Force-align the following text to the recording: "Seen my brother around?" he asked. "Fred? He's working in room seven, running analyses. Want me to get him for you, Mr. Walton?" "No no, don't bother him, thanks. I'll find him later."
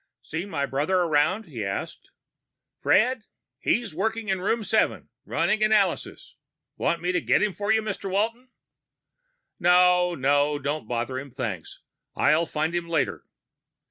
"Seen 0.23 0.49
my 0.49 0.65
brother 0.65 0.95
around?" 0.95 1.45
he 1.45 1.63
asked. 1.63 2.09
"Fred? 2.79 3.25
He's 3.59 3.93
working 3.93 4.29
in 4.29 4.41
room 4.41 4.63
seven, 4.63 5.09
running 5.25 5.63
analyses. 5.63 6.35
Want 6.75 7.03
me 7.03 7.11
to 7.11 7.21
get 7.21 7.43
him 7.43 7.53
for 7.53 7.71
you, 7.71 7.83
Mr. 7.83 8.09
Walton?" 8.09 8.49
"No 9.59 10.15
no, 10.15 10.57
don't 10.57 10.87
bother 10.87 11.19
him, 11.19 11.29
thanks. 11.29 11.83
I'll 12.15 12.47
find 12.47 12.73
him 12.73 12.89
later." 12.89 13.25